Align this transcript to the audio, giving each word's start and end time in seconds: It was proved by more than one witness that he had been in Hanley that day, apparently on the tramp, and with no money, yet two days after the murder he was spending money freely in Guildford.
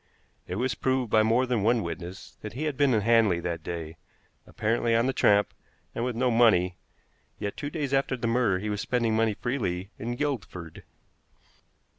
It 0.47 0.55
was 0.55 0.73
proved 0.73 1.11
by 1.11 1.21
more 1.21 1.45
than 1.45 1.61
one 1.61 1.83
witness 1.83 2.35
that 2.41 2.53
he 2.53 2.63
had 2.63 2.75
been 2.75 2.95
in 2.95 3.01
Hanley 3.01 3.39
that 3.41 3.61
day, 3.61 3.97
apparently 4.47 4.95
on 4.95 5.05
the 5.05 5.13
tramp, 5.13 5.53
and 5.93 6.03
with 6.03 6.15
no 6.15 6.31
money, 6.31 6.75
yet 7.37 7.55
two 7.55 7.69
days 7.69 7.93
after 7.93 8.17
the 8.17 8.25
murder 8.25 8.57
he 8.57 8.71
was 8.71 8.81
spending 8.81 9.15
money 9.15 9.35
freely 9.35 9.91
in 9.99 10.15
Guildford. 10.15 10.85